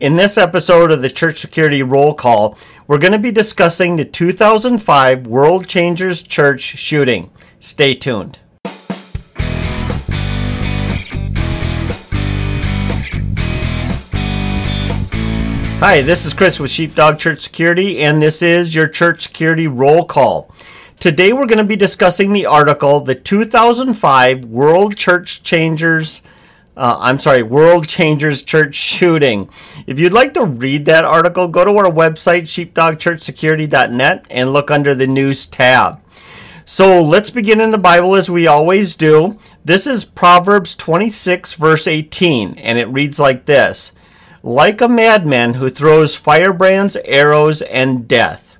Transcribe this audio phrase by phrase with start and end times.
[0.00, 2.58] In this episode of the Church Security Roll Call,
[2.88, 7.30] we're going to be discussing the 2005 World Changers Church shooting.
[7.60, 8.40] Stay tuned.
[15.78, 20.04] Hi, this is Chris with Sheepdog Church Security, and this is your Church Security Roll
[20.04, 20.50] Call.
[20.98, 26.22] Today we're going to be discussing the article, The 2005 World Church Changers,
[26.76, 29.50] uh, I'm sorry, World Changers Church Shooting.
[29.86, 34.94] If you'd like to read that article, go to our website, sheepdogchurchsecurity.net, and look under
[34.94, 36.00] the News tab.
[36.64, 39.38] So let's begin in the Bible as we always do.
[39.64, 43.92] This is Proverbs 26, verse 18, and it reads like this
[44.44, 48.56] like a madman who throws firebrands, arrows, and death.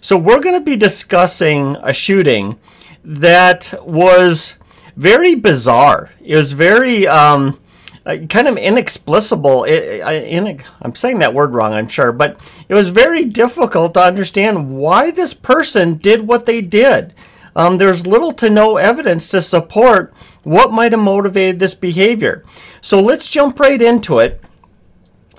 [0.00, 2.58] So, we're going to be discussing a shooting
[3.02, 4.54] that was
[4.96, 6.10] very bizarre.
[6.22, 7.60] It was very um,
[8.06, 9.64] uh, kind of inexplicable.
[9.64, 13.94] It, I, in, I'm saying that word wrong, I'm sure, but it was very difficult
[13.94, 17.14] to understand why this person did what they did.
[17.56, 22.44] Um, there's little to no evidence to support what might have motivated this behavior.
[22.80, 24.42] So let's jump right into it.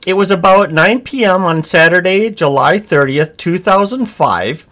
[0.08, 1.44] It was about 9 p.m.
[1.44, 4.68] on Saturday, July 30th, 2005.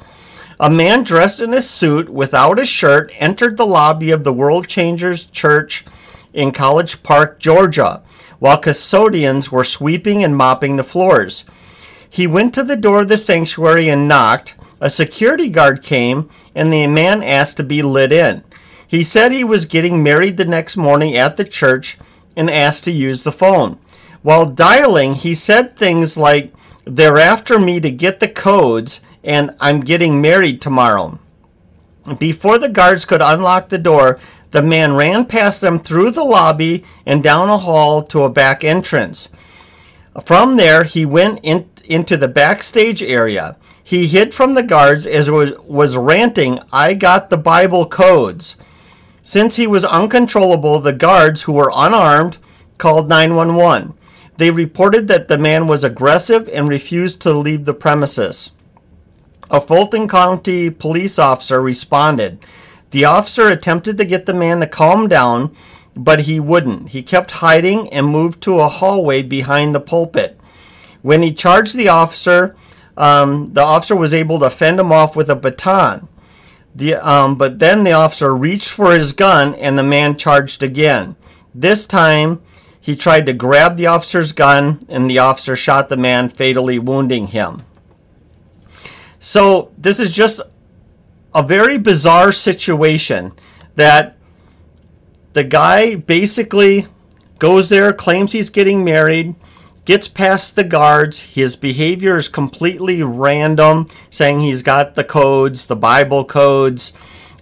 [0.63, 4.65] A man dressed in a suit without a shirt entered the lobby of the World
[4.65, 5.83] Changers Church
[6.31, 8.01] in College Park, Georgia,
[8.39, 11.43] while custodians were sweeping and mopping the floors.
[12.09, 14.55] He went to the door of the sanctuary and knocked.
[14.79, 18.41] A security guard came, and the man asked to be let in.
[18.87, 21.97] He said he was getting married the next morning at the church
[22.37, 23.79] and asked to use the phone.
[24.21, 26.53] While dialing, he said things like,
[26.85, 31.19] They're after me to get the codes, and I'm getting married tomorrow.
[32.19, 34.19] Before the guards could unlock the door,
[34.51, 38.63] the man ran past them through the lobby and down a hall to a back
[38.63, 39.29] entrance.
[40.25, 43.57] From there, he went in, into the backstage area.
[43.83, 48.57] He hid from the guards as was, was ranting, I got the Bible codes.
[49.21, 52.37] Since he was uncontrollable, the guards, who were unarmed,
[52.77, 53.93] called 911.
[54.43, 58.51] They reported that the man was aggressive and refused to leave the premises.
[59.49, 62.43] A Fulton County police officer responded.
[62.91, 65.55] The officer attempted to get the man to calm down,
[65.95, 66.89] but he wouldn't.
[66.89, 70.37] He kept hiding and moved to a hallway behind the pulpit.
[71.01, 72.53] When he charged the officer,
[72.97, 76.09] um, the officer was able to fend him off with a baton.
[76.75, 81.15] The, um, but then the officer reached for his gun and the man charged again.
[81.55, 82.41] This time,
[82.83, 87.27] he tried to grab the officer's gun, and the officer shot the man, fatally wounding
[87.27, 87.63] him.
[89.19, 90.41] So, this is just
[91.33, 93.31] a very bizarre situation
[93.75, 94.17] that
[95.31, 96.87] the guy basically
[97.39, 99.35] goes there, claims he's getting married,
[99.85, 101.21] gets past the guards.
[101.21, 106.91] His behavior is completely random, saying he's got the codes, the Bible codes,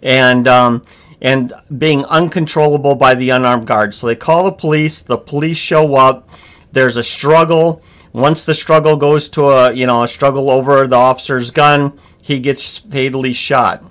[0.04, 0.84] and um,
[1.22, 3.98] and being uncontrollable by the unarmed guards.
[3.98, 6.28] So they call the police, the police show up,
[6.72, 7.84] there's a struggle.
[8.14, 12.40] Once the struggle goes to a, you know, a struggle over the officer's gun, he
[12.40, 13.84] gets fatally shot.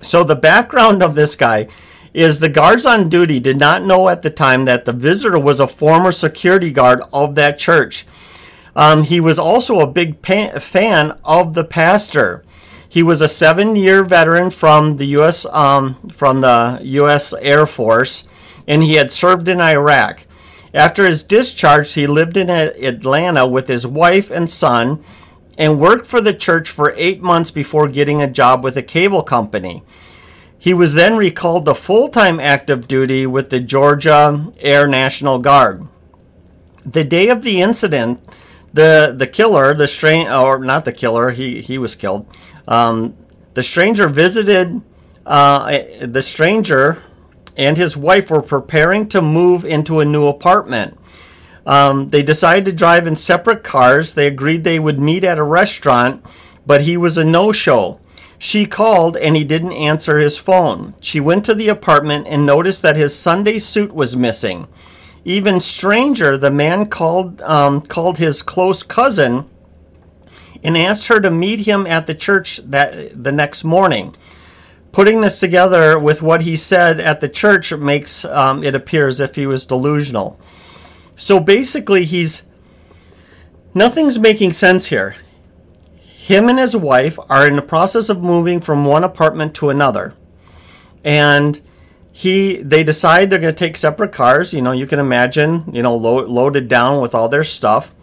[0.00, 1.68] So the background of this guy
[2.14, 5.60] is the guards on duty did not know at the time that the visitor was
[5.60, 8.06] a former security guard of that church.
[8.74, 12.44] Um, he was also a big pa- fan of the pastor.
[12.92, 15.46] He was a seven-year veteran from the U.S.
[15.46, 17.32] Um, from the U.S.
[17.40, 18.24] Air Force,
[18.68, 20.26] and he had served in Iraq.
[20.74, 25.02] After his discharge, he lived in Atlanta with his wife and son,
[25.56, 29.22] and worked for the church for eight months before getting a job with a cable
[29.22, 29.82] company.
[30.58, 35.88] He was then recalled to full-time active duty with the Georgia Air National Guard.
[36.84, 38.21] The day of the incident,
[38.72, 42.26] the the killer, the strain or not the killer, he he was killed.
[42.66, 43.16] Um,
[43.54, 44.80] the stranger visited
[45.26, 47.02] uh, the stranger
[47.56, 50.98] and his wife were preparing to move into a new apartment.
[51.66, 54.14] Um, they decided to drive in separate cars.
[54.14, 56.24] They agreed they would meet at a restaurant,
[56.66, 58.00] but he was a no show.
[58.38, 60.94] She called and he didn't answer his phone.
[61.00, 64.66] She went to the apartment and noticed that his Sunday suit was missing.
[65.24, 69.48] Even stranger, the man called um, called his close cousin
[70.64, 74.14] and asked her to meet him at the church that the next morning.
[74.90, 79.20] Putting this together with what he said at the church makes um, it appear as
[79.20, 80.38] if he was delusional.
[81.16, 82.42] So basically, he's
[83.74, 85.16] nothing's making sense here.
[86.02, 90.14] Him and his wife are in the process of moving from one apartment to another,
[91.04, 91.60] and
[92.12, 94.52] he they decide they're going to take separate cars.
[94.54, 97.94] You know, you can imagine, you know, lo- loaded down with all their stuff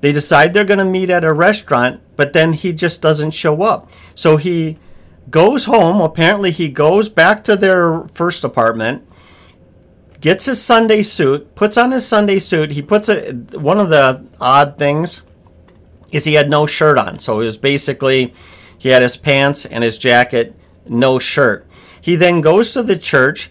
[0.00, 3.62] They decide they're going to meet at a restaurant, but then he just doesn't show
[3.62, 3.90] up.
[4.14, 4.78] So he
[5.30, 6.00] goes home.
[6.00, 9.06] Apparently, he goes back to their first apartment,
[10.20, 12.72] gets his Sunday suit, puts on his Sunday suit.
[12.72, 15.22] He puts a, one of the odd things
[16.12, 17.18] is he had no shirt on.
[17.20, 18.34] So it was basically
[18.78, 20.54] he had his pants and his jacket,
[20.88, 21.66] no shirt.
[22.02, 23.50] He then goes to the church,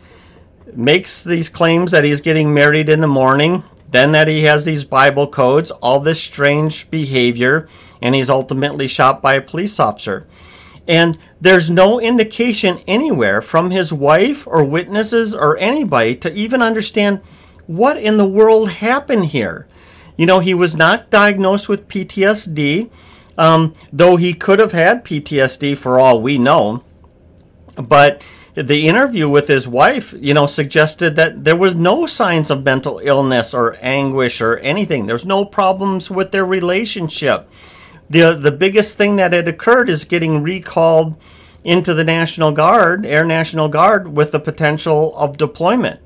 [0.75, 4.83] makes these claims that he's getting married in the morning, then that he has these
[4.83, 7.67] Bible codes, all this strange behavior,
[8.01, 10.27] and he's ultimately shot by a police officer.
[10.87, 17.21] And there's no indication anywhere from his wife or witnesses or anybody to even understand
[17.67, 19.67] what in the world happened here.
[20.17, 22.89] You know, he was not diagnosed with PTSD,
[23.37, 26.83] um, though he could have had PTSD for all we know.
[27.75, 28.21] But
[28.53, 32.99] the interview with his wife, you know, suggested that there was no signs of mental
[32.99, 35.05] illness or anguish or anything.
[35.05, 37.49] There's no problems with their relationship.
[38.09, 41.15] The the biggest thing that had occurred is getting recalled
[41.63, 46.01] into the National Guard, Air National Guard, with the potential of deployment.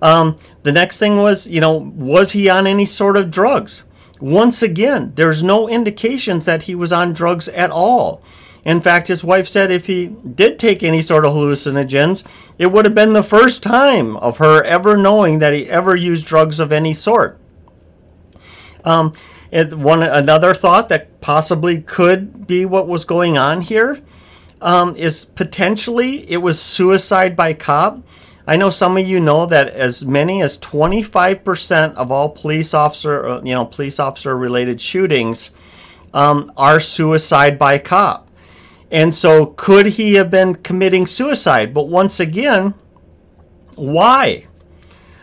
[0.00, 3.82] Um, the next thing was, you know, was he on any sort of drugs?
[4.20, 8.22] Once again, there's no indications that he was on drugs at all.
[8.64, 12.24] In fact, his wife said if he did take any sort of hallucinogens,
[12.58, 16.24] it would have been the first time of her ever knowing that he ever used
[16.24, 17.38] drugs of any sort.
[18.84, 19.12] Um,
[19.52, 24.00] one another thought that possibly could be what was going on here
[24.60, 28.02] um, is potentially it was suicide by cop.
[28.46, 33.26] I know some of you know that as many as 25% of all police officer,
[33.26, 35.50] uh, you know, police officer related shootings
[36.12, 38.23] um, are suicide by cop.
[38.94, 41.74] And so, could he have been committing suicide?
[41.74, 42.74] But once again,
[43.74, 44.46] why?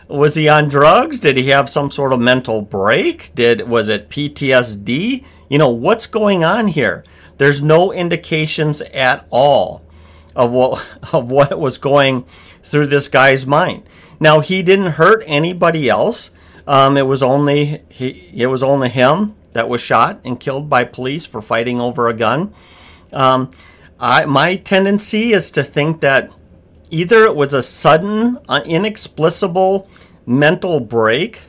[0.08, 1.18] Was he on drugs?
[1.18, 3.34] Did he have some sort of mental break?
[3.34, 5.24] Did was it PTSD?
[5.48, 7.02] You know, what's going on here?
[7.38, 9.82] There's no indications at all
[10.36, 12.26] of what of what was going
[12.62, 13.84] through this guy's mind.
[14.20, 16.30] Now, he didn't hurt anybody else.
[16.66, 20.84] Um, it was only he, it was only him that was shot and killed by
[20.84, 22.52] police for fighting over a gun.
[23.12, 23.50] Um,
[24.00, 26.30] I, my tendency is to think that
[26.90, 29.88] either it was a sudden, uh, inexplicable
[30.26, 31.42] mental break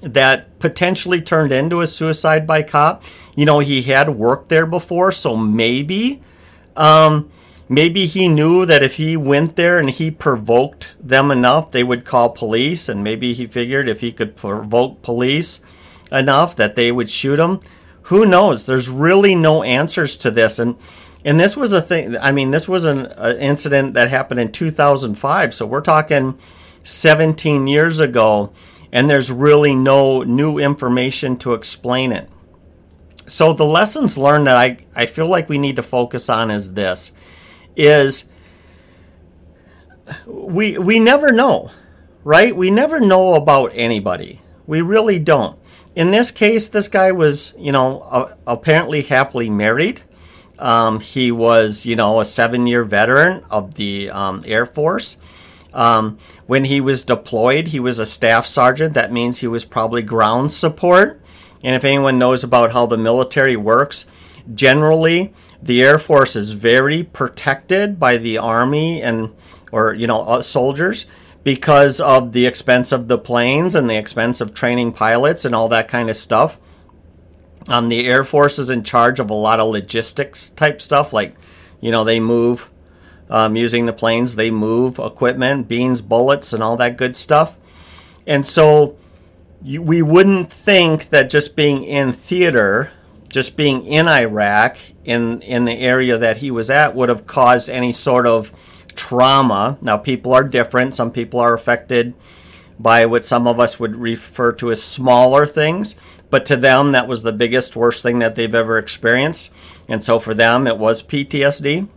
[0.00, 3.04] that potentially turned into a suicide by cop.
[3.36, 6.22] You know, he had worked there before, so maybe,
[6.76, 7.30] um,
[7.68, 12.04] maybe he knew that if he went there and he provoked them enough, they would
[12.04, 15.60] call police, and maybe he figured if he could provoke police
[16.10, 17.60] enough that they would shoot him
[18.10, 18.66] who knows?
[18.66, 20.76] There's really no answers to this, and
[21.24, 22.16] and this was a thing.
[22.16, 23.06] I mean, this was an,
[23.38, 25.54] incident that happened in 2005.
[25.54, 26.36] So we're talking
[26.82, 28.52] 17 years ago,
[28.90, 32.28] and there's really no new information to explain it.
[33.28, 36.74] So the lessons learned that I, I feel like we need to focus on is
[36.74, 37.12] this
[37.76, 38.24] is
[40.26, 41.70] we we never know,
[42.24, 42.56] right?
[42.56, 44.40] We never know about anybody.
[44.66, 45.58] We really don't
[45.94, 50.02] in this case, this guy was, you know, apparently happily married.
[50.58, 55.16] Um, he was, you know, a seven year veteran of the um, Air Force.
[55.72, 58.94] Um, when he was deployed, he was a staff sergeant.
[58.94, 61.20] That means he was probably ground support.
[61.62, 64.06] And if anyone knows about how the military works,
[64.54, 65.32] generally
[65.62, 69.34] the Air Force is very protected by the Army and
[69.72, 71.06] or you know uh, soldiers
[71.42, 75.68] because of the expense of the planes and the expense of training pilots and all
[75.68, 76.58] that kind of stuff.
[77.68, 81.34] Um, the Air Force is in charge of a lot of logistics type stuff, like,
[81.80, 82.70] you know, they move
[83.30, 87.56] um, using the planes, they move equipment, beans, bullets, and all that good stuff.
[88.26, 88.96] And so
[89.62, 92.92] you, we wouldn't think that just being in theater,
[93.28, 97.70] just being in Iraq, in, in the area that he was at, would have caused
[97.70, 98.52] any sort of
[99.00, 99.78] trauma.
[99.80, 100.94] Now, people are different.
[100.94, 102.12] Some people are affected
[102.78, 105.96] by what some of us would refer to as smaller things,
[106.28, 109.50] but to them, that was the biggest, worst thing that they've ever experienced.
[109.88, 111.88] And so for them, it was PTSD,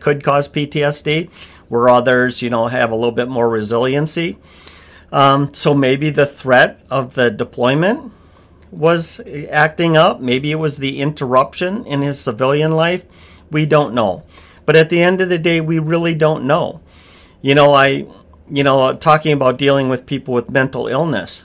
[0.00, 1.30] could cause PTSD,
[1.68, 4.38] where others, you know, have a little bit more resiliency.
[5.12, 8.12] Um, so maybe the threat of the deployment
[8.72, 10.20] was acting up.
[10.20, 13.04] Maybe it was the interruption in his civilian life.
[13.48, 14.24] We don't know.
[14.66, 16.80] But at the end of the day, we really don't know.
[17.40, 18.06] You know, I,
[18.50, 21.44] you know, talking about dealing with people with mental illness.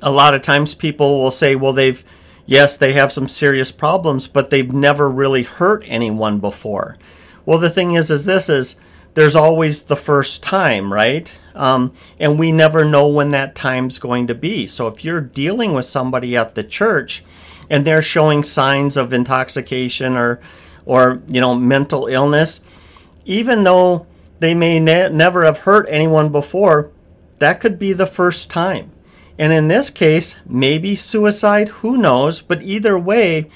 [0.00, 2.02] A lot of times people will say, well, they've,
[2.46, 6.96] yes, they have some serious problems, but they've never really hurt anyone before.
[7.44, 8.76] Well, the thing is, is this is
[9.14, 11.32] there's always the first time, right?
[11.54, 14.66] Um, and we never know when that time's going to be.
[14.68, 17.24] So if you're dealing with somebody at the church
[17.68, 20.40] and they're showing signs of intoxication or,
[20.88, 22.62] or you know, mental illness,
[23.26, 24.06] even though
[24.38, 26.90] they may ne- never have hurt anyone before,
[27.40, 28.90] that could be the first time.
[29.38, 32.40] And in this case, maybe suicide, who knows?
[32.40, 33.50] But either way,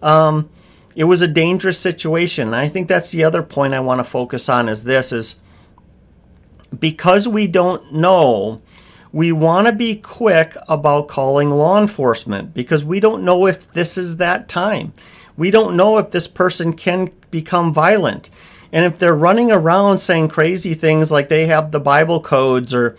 [0.00, 0.48] um,
[0.96, 2.54] it was a dangerous situation.
[2.54, 5.36] I think that's the other point I want to focus on is this is
[6.76, 8.62] because we don't know,
[9.12, 13.98] we want to be quick about calling law enforcement because we don't know if this
[13.98, 14.94] is that time.
[15.38, 18.28] We don't know if this person can become violent.
[18.72, 22.96] And if they're running around saying crazy things like they have the Bible codes or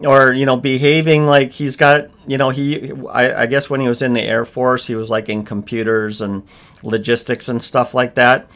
[0.00, 3.86] or you know behaving like he's got you know he I, I, guess when he
[3.86, 6.42] was in the air force he was like in computers and
[6.82, 8.48] logistics and stuff like that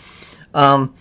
[0.55, 0.95] um,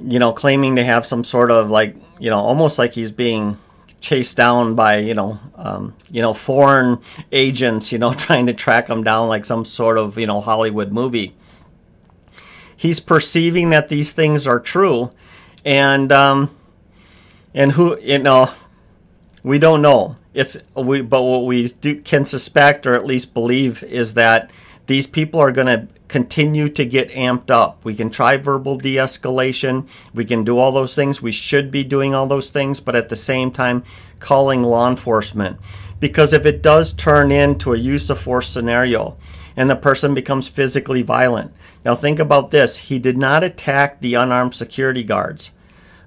[0.00, 3.56] you know claiming to have some sort of like you know almost like he's being
[4.00, 6.98] chased down by you know um, you know foreign
[7.30, 10.90] agents you know trying to track him down like some sort of you know hollywood
[10.90, 11.36] movie
[12.84, 15.10] he's perceiving that these things are true
[15.64, 16.54] and um,
[17.54, 18.52] and who you know
[19.42, 20.16] we don't know.
[20.34, 24.50] It's we, but what we do, can suspect or at least believe is that
[24.86, 27.82] these people are going to continue to get amped up.
[27.84, 29.88] We can try verbal de-escalation.
[30.12, 31.22] We can do all those things.
[31.22, 33.82] We should be doing all those things, but at the same time,
[34.18, 35.58] calling law enforcement.
[36.00, 39.16] Because if it does turn into a use of force scenario
[39.56, 44.14] and the person becomes physically violent, now think about this: he did not attack the
[44.14, 45.52] unarmed security guards,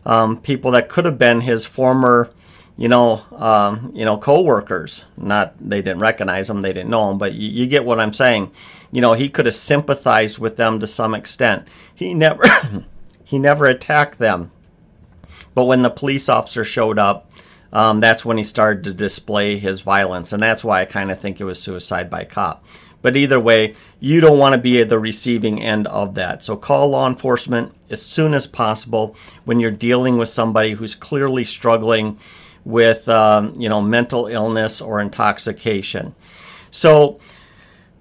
[0.06, 2.32] um, people that could have been his former
[2.78, 5.04] you know, um, you know, co-workers.
[5.18, 8.14] Not they didn't recognize him, they didn't know him, but you, you get what I'm
[8.14, 8.52] saying.
[8.92, 11.68] You know, he could have sympathized with them to some extent.
[11.94, 12.44] He never,
[13.24, 14.52] he never attacked them.
[15.56, 17.32] But when the police officer showed up,
[17.74, 21.20] um, that's when he started to display his violence, and that's why I kind of
[21.20, 22.64] think it was suicide by cop.
[23.02, 26.44] But either way, you don't want to be at the receiving end of that.
[26.44, 31.46] So call law enforcement as soon as possible when you're dealing with somebody who's clearly
[31.46, 32.18] struggling
[32.66, 36.16] with um, you know mental illness or intoxication.
[36.70, 37.20] So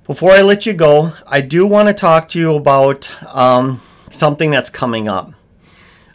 [0.07, 4.51] before I let you go, I do want to talk to you about um, something
[4.51, 5.33] that's coming up.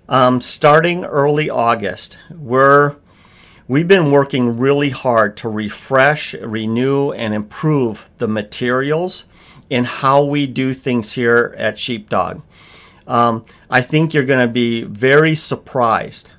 [0.09, 2.97] Um, starting early August, we're
[3.71, 9.23] we've been working really hard to refresh, renew, and improve the materials
[9.69, 12.41] in how we do things here at Sheepdog.
[13.07, 16.31] Um, I think you're going to be very surprised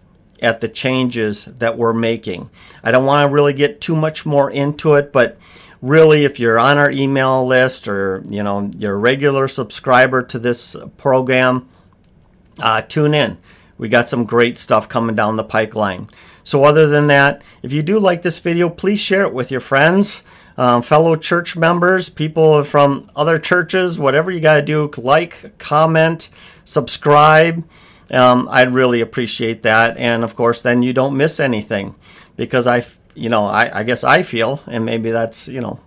[0.43, 2.51] at the changes that we're making.
[2.85, 5.39] I don't want to really get too much more into it, but
[5.81, 10.39] really if you're on our email list or you know you're a regular subscriber to
[10.39, 11.67] this program,
[12.59, 13.39] uh, tune in.
[13.79, 16.09] We got some great stuff coming down the pipeline.
[16.45, 19.61] So other than that, if you do like this video, please share it with your
[19.61, 20.23] friends.
[20.57, 26.29] Um, fellow church members, people from other churches, whatever you got to do, like, comment,
[26.65, 27.65] subscribe.
[28.11, 29.97] Um, I'd really appreciate that.
[29.97, 31.95] And of course, then you don't miss anything
[32.37, 32.85] because I,
[33.15, 35.81] you know, I, I guess I feel, and maybe that's, you know,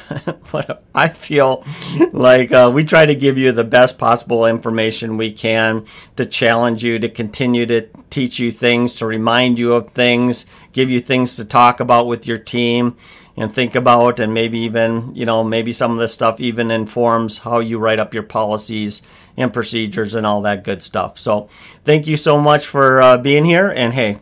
[0.94, 1.64] I feel
[2.12, 6.84] like uh, we try to give you the best possible information we can to challenge
[6.84, 11.36] you, to continue to teach you things, to remind you of things, give you things
[11.36, 12.96] to talk about with your team
[13.36, 17.38] and think about, and maybe even, you know, maybe some of this stuff even informs
[17.38, 19.00] how you write up your policies
[19.36, 21.18] and procedures and all that good stuff.
[21.18, 21.48] So,
[21.84, 23.72] thank you so much for uh, being here.
[23.74, 24.18] And hey,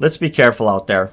[0.00, 1.12] let's be careful out there.